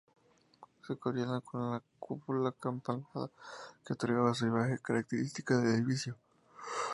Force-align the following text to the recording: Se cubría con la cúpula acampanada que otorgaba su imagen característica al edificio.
Se 0.87 0.95
cubría 0.95 1.41
con 1.41 1.69
la 1.73 1.83
cúpula 1.99 2.49
acampanada 2.49 3.29
que 3.85 3.93
otorgaba 3.93 4.33
su 4.33 4.47
imagen 4.47 4.77
característica 4.81 5.59
al 5.59 5.67
edificio. 5.67 6.17